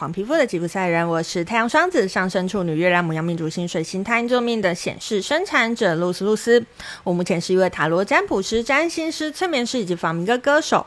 [0.00, 6.64] 黄皮肤的吉普赛人，我是太阳双子上升处女月亮母羊命主星水星太阴坐命的显示生产者露丝露丝。
[7.04, 10.86] 我目前是一位塔罗占卜师、占星师、催眠师以及仿明歌歌手。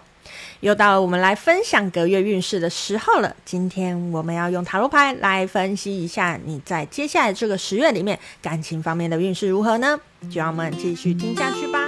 [0.62, 3.36] 又到了我们来分享隔月运势的时候了。
[3.46, 10.00] 今天我们要用塔罗牌来分析一下你在接下来这个十月里面感情方面的运势如何呢？
[10.32, 11.88] 就让我们继续听下去吧。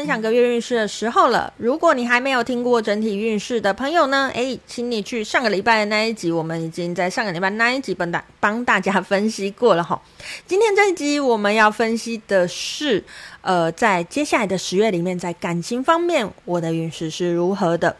[0.00, 1.52] 分享个月运势的时候了。
[1.58, 10.00] 如果你还没有听过整体运势的朋友呢，诶，请你去上个礼拜的那一集，我们已经在上个礼拜那一集帮大帮大家分析过了哈。
[10.46, 13.04] 今天这一集我们要分析的是，
[13.42, 17.94] 呃，在接下来的十月里面，在感情方面，我的运势是如何的？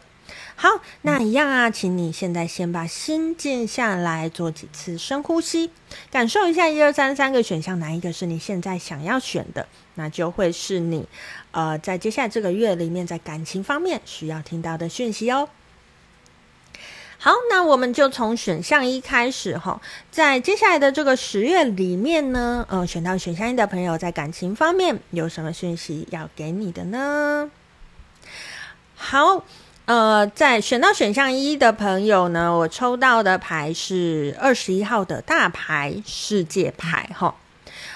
[0.55, 0.69] 好，
[1.03, 5.69] 那一样啊，请你现在先把心静下来，做几次深呼吸，
[6.11, 11.07] 感受一下一二三三个选项，哪一个是你现在想要选的，那就会是你。
[11.51, 15.49] 呃，在接下来这个月里面，在感情方面需要听到的讯息哦。
[17.17, 19.79] 好，那我们就从选项一开始哈。
[20.09, 27.51] 在接下来的这个十月里面呢，呃，选到选项一的朋友，在感情方面有什么讯息要给你的呢？
[28.95, 29.43] 好，
[29.85, 37.35] 呃，在选到选项一的朋友呢，我抽到的牌是二十一号的大牌世界牌哈。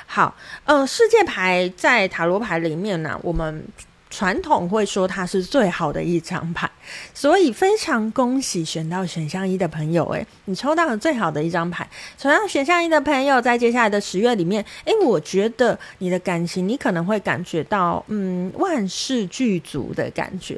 [0.05, 0.33] 好，
[0.65, 3.65] 呃，世界牌在塔罗牌里面呢，我们
[4.09, 6.69] 传统会说它是最好的一张牌，
[7.13, 11.85] 所以非常恭喜选到选项一的朋友，诶，你抽到了最好的一张牌。
[12.17, 20.57] 抽到选项一的朋友，在接下来的十月里面，诶，我觉得你的感情，你可能会感觉到，嗯，万事俱足的感觉，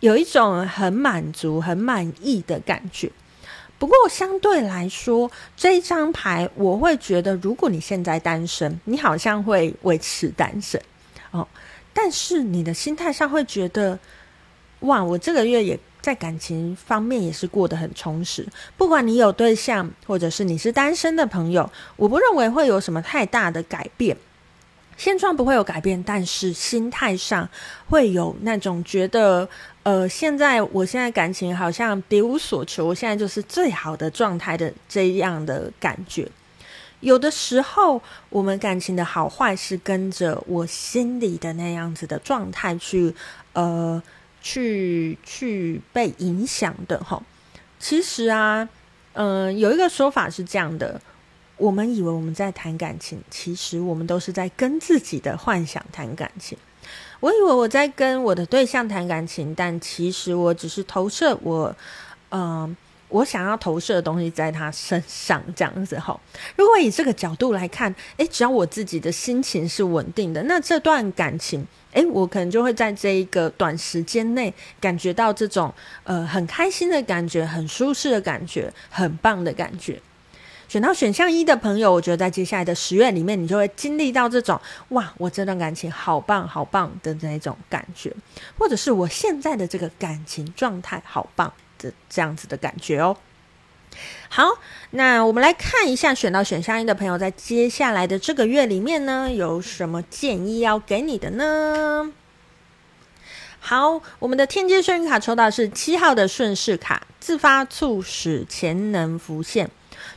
[0.00, 3.08] 有一种很满足、很满意的感觉。
[3.78, 10.80] 不过相对来说，这一张牌我会觉得，如果你现在单身，你好像会维持单身
[11.30, 11.46] 哦。
[11.94, 13.98] 但是你的心态上会觉得，
[14.80, 18.46] 哇，我这个月也在感情方面也是过得很充实。
[18.76, 24.16] 不管你有对象，或者是你是单身的朋友，我不认为会有什么太大的改变。
[24.96, 27.48] 现状不会有改变，但是心态上
[27.88, 29.48] 会有那种觉得，
[29.88, 36.30] 呃，现在我现在感情好像别无所求，我现在就是最好的状态的这样的感觉。
[37.00, 43.14] 有的时候，我们感情的好坏是跟着我心里的那样子的状态去，
[43.54, 44.02] 呃，
[44.42, 47.22] 去去被影响的齁。
[47.80, 48.68] 其实啊，
[49.14, 51.00] 嗯、有一个说法是这样的。
[51.56, 56.58] 我们以为我们在谈感情，其实我们都是在跟自己的幻想谈感情。
[57.20, 61.74] 我以为我在跟我的对象谈感情，但其实我只是投射我，
[62.30, 62.76] 嗯、
[63.08, 66.18] 我想要投射的东西在他身上，这样子哈。
[66.56, 75.74] 如果以这个角度来看，诶，只要我自己的心情是稳定的，那这段感情，诶，我可能就会在这一个短时间内感觉到这种
[76.04, 80.00] 呃很开心的感觉，很舒适的感觉，很棒的感觉。
[80.68, 88.14] 选到选项一的朋友，我觉得在接下来的十月里面，你就会经历到这种哇，我这段感情好棒好棒的那种感觉，
[88.58, 93.16] 或者是我现在的这个感情状态好棒的这样子的感觉哦。
[94.28, 94.58] 好，
[94.90, 102.12] 那我们来看一下选到选项一的朋友，在接下来的这个月里面呢，有什么建议要给你的呢？
[103.58, 109.70] 好，我们的天机顺卡抽到是七号的顺势卡，自发促使潜能浮现。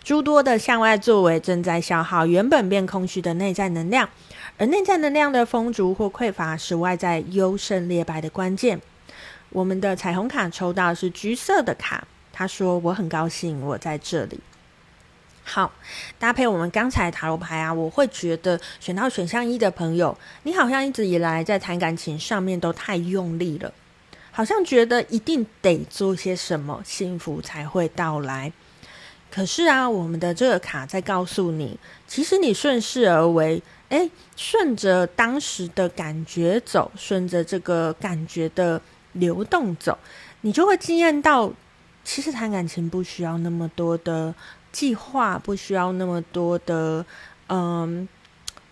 [0.03, 4.09] 诸多的向外作为正在消耗原本变空虚的内在能量，
[4.57, 8.81] 而内在能量的丰足或匮乏是外在优胜劣败的关键。
[9.49, 14.39] 我们的彩虹卡抽到是橘色的卡，他说：“我很高兴我在这里。”
[15.43, 15.71] 好，
[16.17, 23.71] 搭配我们刚才塔罗牌啊，我会觉得选到选项一的朋友，你好像一直以来在谈感情上面都太用力了，
[24.31, 28.51] 好像觉得一定得做些什么，幸福才会到来。
[29.31, 38.81] 可是啊，我们的这个卡在告诉你，其实你顺势而为，诶，顺着当时的感觉走，顺着这个感觉的
[39.13, 39.97] 流动走，
[40.41, 41.49] 你就会惊艳到，
[42.03, 44.35] 其实谈感情不需要那么多的
[44.73, 47.05] 计划，不需要那么多的，
[47.47, 48.07] 嗯，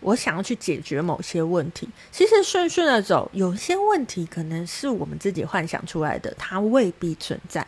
[0.02, 1.88] 我想要去解决某些问题。
[2.12, 7.66] 其实顺顺的走，有些问题可能是我们自己幻想出来的，它未必存在。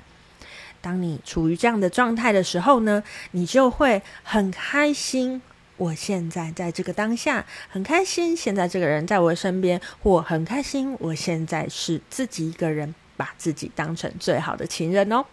[0.82, 5.42] 当你处于这样的状态的时候呢，你就会很开心。
[5.78, 10.96] 我现在在这个当下很开心，现在这个人在我身边，或很开心。
[11.00, 15.26] 我现在是自己一个人，把自己当成最好的情人哦。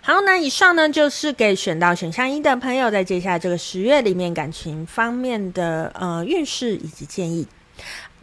[0.00, 7.46] 好，那以上呢就是给选到选项一的朋友，在接下来这个十月里面感情方面的呃运势以及建议。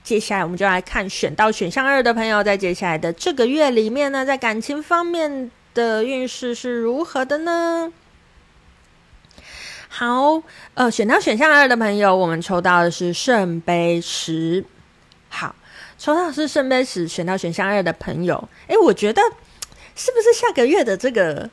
[0.04, 7.92] 接下来我们就来看选到选项二的朋友，在接下来的这个月里面呢，在感情方面的运势是如何的呢？
[9.90, 10.42] 好，
[10.74, 14.66] 呃，选到选项二的朋友，我们抽到的是圣杯十。
[15.30, 15.56] 好，
[15.98, 19.22] 抽到是圣杯十，选到选项二的朋友，诶，我觉得
[19.96, 21.50] 是不是下个月的这个？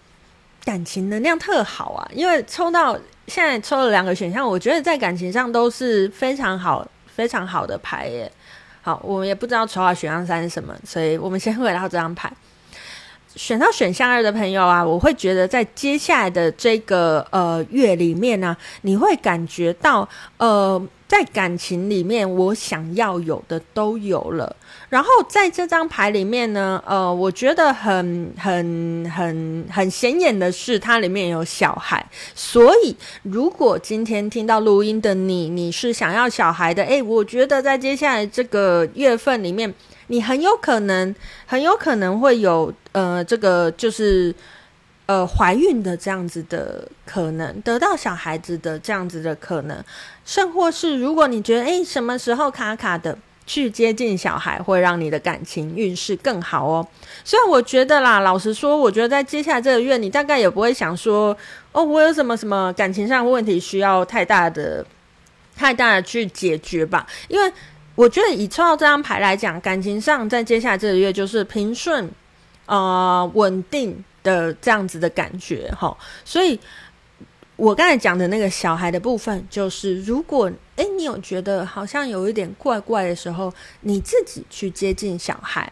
[0.62, 2.94] 感情能量特好啊，因为抽到
[3.26, 8.30] 现在抽了两个选项，我觉得在感情上都是非常好、非常好的牌耶。
[8.82, 12.30] 好，我们也不知道抽到选项三是什么，所以我们先回到这张牌。
[13.34, 20.80] 选到选项二的朋友啊，我会觉得在接下来的这个呃月里面呢、啊，你会感觉到呃。
[21.10, 24.54] 在感情里面，我想要有的都有了。
[24.90, 32.04] 然后在这张牌里面呢，呃，我觉得很、很、很、很显眼的是，它里面有小孩。
[32.34, 39.72] 所以，如果今天听到录音的你，你是想要小孩的，诶，我觉得在接下来这个月份里面，
[40.08, 41.14] 你很有可能、
[41.46, 44.34] 很有可能会有呃，这个就是。
[45.06, 49.76] 呃，怀孕的这样子的可能，得到小孩子的这样子的可能，
[50.24, 53.18] 甚或是如果你觉得诶，什么时候卡卡的
[53.50, 56.86] 去接近小孩，会让你的感情运势更好哦。
[57.24, 61.36] 虽然我觉得啦，老实说，我觉得在接下来这个月，你大概也不会想说，
[61.72, 64.86] 哦，我有什么什么感情上问题需要太大的、
[65.56, 67.04] 太大的去解决吧。
[67.26, 67.52] 因为
[67.96, 72.08] 我觉得以抽到这张牌来讲，感情上在接下来这个月就是平顺，
[72.66, 74.04] 呃，稳定。
[74.22, 76.60] 的这样子的感觉哈，所以
[77.60, 83.52] 我刚才讲的那个小孩的部分，就是如果诶你有觉得好像有一点怪怪的时候，
[83.82, 85.70] 你自己去接近小孩，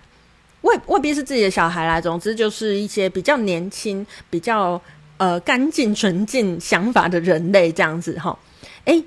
[0.60, 4.78] 未未必是自己的小孩啦，总之就是一些比较年轻、比较
[5.16, 8.38] 呃干净、纯净想法的人类这样子哈，
[8.84, 9.02] 诶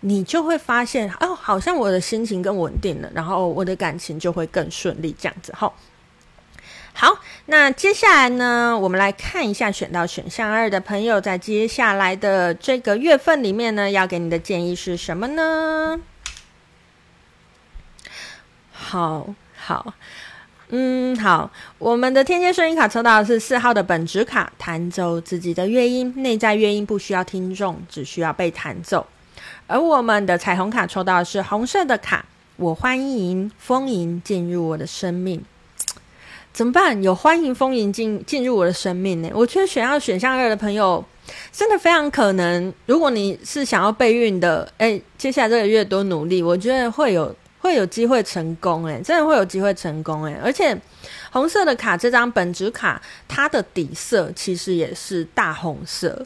[0.00, 5.72] 你就会发现哦，好像我的心情更稳定了，然后我的感情就会更顺利这样子哈。
[6.96, 16.00] 好，那接下来呢，我们来看一下选到选项二的朋友，在接下来的这个月份里面呢，要给你的建议是什么呢？
[18.72, 19.92] 好好，
[20.68, 29.04] 嗯，好，我们的天蝎声音卡抽到的是四号的本质卡，弹奏自己的乐音，内在乐音不需要听众，只需要被弹奏。
[29.66, 32.24] 而我们的彩虹卡抽到的是红色的卡，
[32.56, 35.44] 我欢迎丰盈进入我的生命。
[36.54, 37.02] 怎么办？
[37.02, 39.28] 有欢迎丰盈进进入我的生命呢？
[39.34, 41.04] 我觉得选要选项二的朋友，
[41.50, 42.72] 真的非常可能。
[42.86, 48.86] 如果你是想要备孕的，诶，接下来这个月多努力，我觉得会有会有机会成功。
[48.86, 50.22] 诶，真的会有机会成功。
[50.26, 50.80] 诶，而且
[51.32, 56.24] 红色的卡这张本质卡，它的底色其实也是大红色。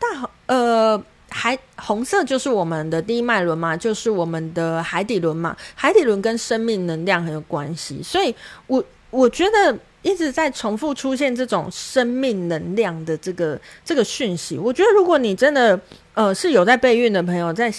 [0.00, 5.56] 大红呃，海红色就是我们的第一脉轮嘛，就是我们的海底轮嘛。
[5.76, 8.34] 海底轮跟生命能量很有关系，所以
[8.66, 8.84] 我。
[9.10, 14.56] 我觉得一直在重复出现这种生命能量的这个这个讯息。
[14.58, 15.78] 我觉得如果你真的
[16.14, 17.72] 呃是有在备孕的朋友，在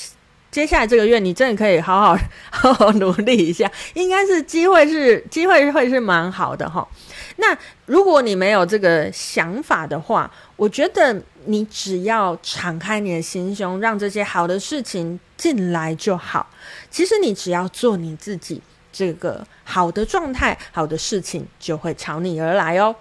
[0.51, 2.17] 接下来这个月，你真的可以好好
[2.49, 6.87] 好好努力一下，应该是机会是机会会是蛮好的哈。
[7.35, 7.55] 那
[7.85, 16.49] 如果你没有这个想法的话，我觉得你只要敞开你的心胸，让这些好的事情进来就好。
[16.89, 18.59] 其实你只要做你自己。
[18.91, 22.95] 这个好的状态，好的事情就会朝你而来哦。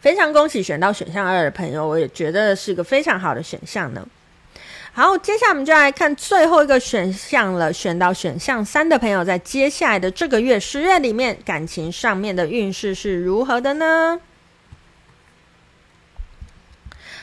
[0.00, 4.06] 非常恭喜选到选项二的朋友，我也觉得是个非常好的选项呢。
[4.92, 7.72] 好，接下来我们就来看最后一个选项了。
[7.72, 14.20] 选到选项三的朋友，在接下来的这个月十月里面，感情上面的运势是如何的呢？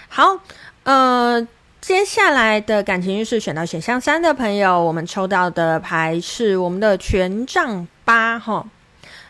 [0.10, 0.40] 好，
[0.84, 1.48] 呃。
[1.86, 8.68] 接下来的感情运势选到选项三的朋友，我们抽到的牌是我们的权杖八，哈，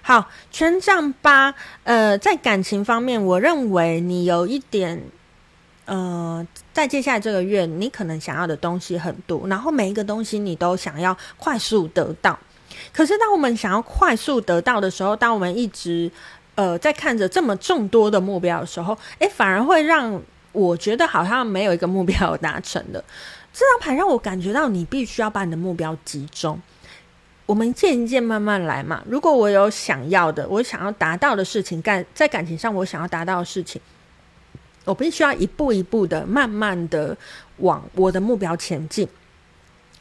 [0.01, 5.03] 好，权杖八，呃，在感情方面，我认为你有一点，
[5.83, 12.39] 呃，在接下来这个月，你可能想要的东西很多，然后每一个东西你都想要快速得到。
[12.93, 16.09] 可是，当我们想要快速得到的时候，当我们一直，
[16.55, 20.21] 呃，在看着这么众多的目标的时候，诶，反而会让。
[20.55, 23.03] 我觉得好像没有一个目标达成的，
[23.53, 26.59] 这张牌让我感觉到你必须要把你的目标集中。
[27.45, 29.03] 我们一件一件慢慢来嘛。
[29.07, 33.79] 如果我有想要的，我想要达到的事情，干在感情上我想要达到的事情，
[34.83, 37.15] 我必须要一步一步的、慢慢的
[37.57, 39.07] 往我的目标前进。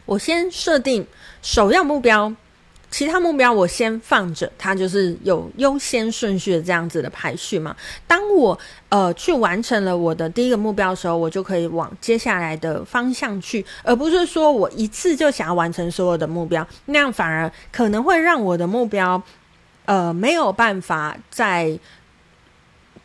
[0.06, 1.06] 我先设定
[1.42, 2.32] 首要目标，
[2.96, 7.74] 其他目标我先放着，它就是有优先顺序的这样子的排序嘛。
[8.06, 8.56] 当我
[8.88, 19.20] 呃去完成了我的第一个目标的时候，我就可以往接下来的方向去，而不是说我一次就想要完成所有的目标，那样反而可能会让我的目标
[19.86, 21.76] 呃没有办法在。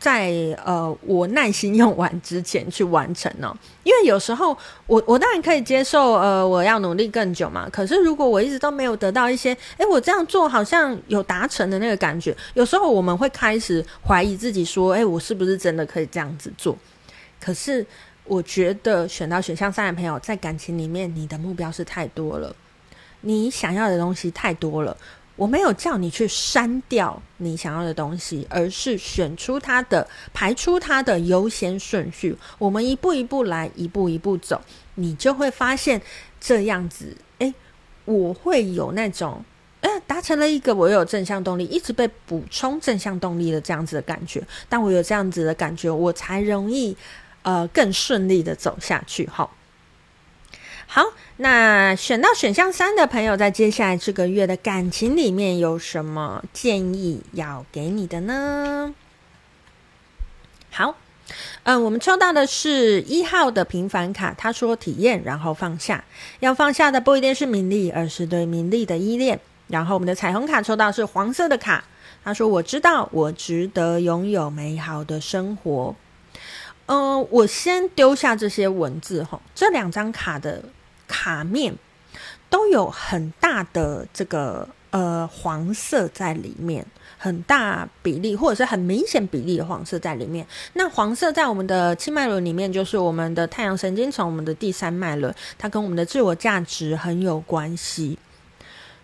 [0.00, 0.32] 在
[0.64, 3.54] 呃，我耐心用完之前去完成呢、
[3.84, 7.68] 因为有时候我我当然可以接受，呃，我要努力更久嘛。
[7.70, 16.74] 可是如果我一直都没有得到一些，哎，我这样做好像有达成的那个感觉，有时候我们会开始怀疑自己，说，哎，我是不是真的可以这样子做？
[17.38, 17.84] 可是
[18.24, 22.56] 我觉得选到选项三的朋友，在感情里面，你的目标是太多了，
[23.20, 24.96] 你想要的东西太多了。
[25.40, 32.36] 我没有叫你去删掉你想要的东西，而是选出它的，排出它的优先顺序。
[32.58, 34.60] 我们一步一步来，一步一步走，
[34.96, 36.02] 你就会发现
[36.38, 37.54] 这样子，诶，
[38.04, 39.42] 我会有那种，
[39.80, 44.46] 呃，达成了一个，我有正向动力，一直被补充正向动力的这样子的感觉。
[44.68, 46.94] 当我有这样子的感觉，我才容易，
[47.40, 49.26] 呃，更顺利的走下去。
[49.26, 49.50] 好。
[50.92, 58.92] 好，那选到选项三的朋友，在接下来这个月的感情里面有什么建议要给你的呢？
[60.72, 60.96] 好，
[61.62, 66.02] 嗯、我们抽到的是一号的平凡卡，他说体验，然后放下，
[66.40, 69.38] 要放下的不一定是名利，而是对名利的依恋。
[69.68, 71.84] 然后我们的彩虹卡抽到是黄色的卡，
[72.24, 75.94] 他说我知道我值得拥有美好的生活。
[76.86, 80.64] 嗯、我先丢下这些文字哈，这两张卡的。
[81.10, 81.74] 卡面
[82.48, 86.86] 都有很大的这个呃黄色在里面，
[87.18, 90.46] 很大比例或者是很明显比例的黄色在里面。
[90.74, 98.16] 那黄色在我们的七脉轮里面，就是我们的太阳神经丛，我们的第三脉轮，它跟我们的自我价值很有关系。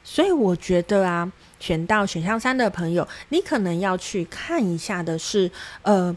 [0.04, 5.50] 所以我觉得啊，选到选项三的朋友，你可能要去看一下的是，
[5.82, 6.16] 呃，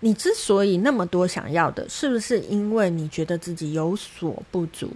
[0.00, 4.90] 你之所以那么多想要的，是不是因为你觉得自己有所不足？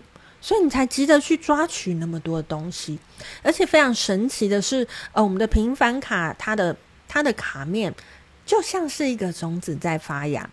[0.46, 2.96] 所以你才急着去抓取那么多的东西，
[3.42, 6.76] 而且非常神奇的是，呃，我们的平凡卡，它的
[7.08, 7.92] 它的卡面
[8.44, 10.48] 就像是一个种子在发芽。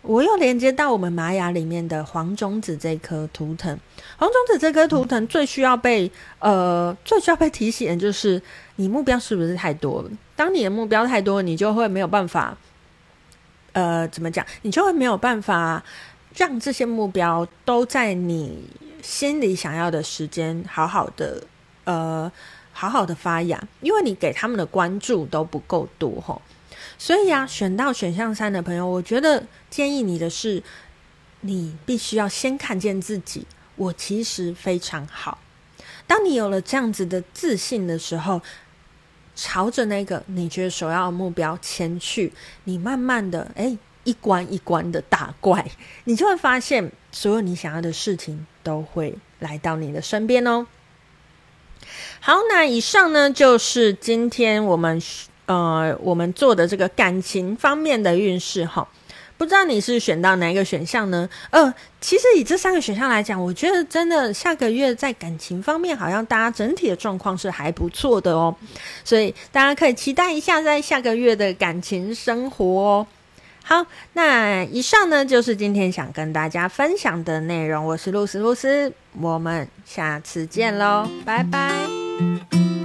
[0.00, 3.78] 我又连接到我们玛雅里面的黄种子这颗图腾，
[4.16, 8.40] 黄种子这颗图腾最需要被呃最需要被提醒的就是
[8.76, 10.10] 你目标是不是太多了？
[10.34, 12.56] 当你的目标太多，你就会没有办法，
[13.72, 14.46] 呃，怎么讲？
[14.62, 15.84] 你就会没有办法
[16.34, 18.66] 让这些目标都在你。
[19.06, 21.44] 心里想要的时间，好好的，
[21.84, 22.30] 呃，
[22.72, 26.42] 好好的发芽，因为你给他们的关注都不够多吼，
[26.98, 30.60] 所以啊，选到选项三的朋友，我觉得建议你的是，
[31.42, 33.46] 你必须要先看见自己，
[33.76, 35.38] 我其实非常好。
[36.08, 38.42] 当你有了这样子的自信的时候，
[39.36, 42.32] 朝着那个你觉得首要目标前去，
[42.64, 45.64] 你慢慢的，诶，一关一关的打怪，
[46.04, 48.44] 你就会发现，所有你想要的事情。
[48.66, 50.66] 都会来到你的身边哦。
[52.18, 55.00] 好，那以上呢就是今天我们
[55.46, 58.88] 呃我们做的这个感情方面的运势哈。
[59.38, 61.28] 不知道你是选到哪一个选项呢？
[61.50, 68.56] 呃，其实以这三个选项来讲，我觉得真的下个月在感情方面，好像大家整体的状况是还不错的哦。
[69.04, 73.06] 所以大家可以期待一下在下个月的感情生活哦。
[73.68, 77.84] 好，那以上呢就是今天想跟大家分享的内容。
[77.84, 82.75] 我是露丝，露丝，我们下次见喽，拜拜。